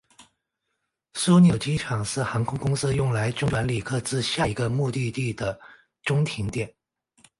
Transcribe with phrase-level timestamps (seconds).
[1.13, 5.61] 枢纽机场是航空公司用来中转旅客至下一个目的地的
[6.01, 6.73] 中停点。